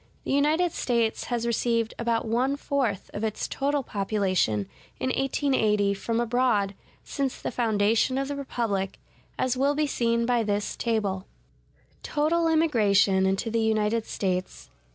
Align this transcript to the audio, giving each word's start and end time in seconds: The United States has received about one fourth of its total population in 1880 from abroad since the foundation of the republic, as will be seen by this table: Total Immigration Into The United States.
The 0.23 0.31
United 0.31 0.71
States 0.71 1.25
has 1.25 1.45
received 1.45 1.93
about 1.99 2.25
one 2.27 2.55
fourth 2.55 3.11
of 3.13 3.23
its 3.23 3.47
total 3.47 3.83
population 3.83 4.67
in 4.99 5.09
1880 5.11 5.93
from 5.93 6.19
abroad 6.19 6.73
since 7.03 7.39
the 7.39 7.51
foundation 7.51 8.17
of 8.17 8.27
the 8.27 8.35
republic, 8.35 8.97
as 9.37 9.55
will 9.55 9.75
be 9.75 9.85
seen 9.85 10.25
by 10.25 10.41
this 10.41 10.75
table: 10.75 11.27
Total 12.01 12.47
Immigration 12.47 13.27
Into 13.27 13.51
The 13.51 13.61
United 13.61 14.07
States. 14.07 14.71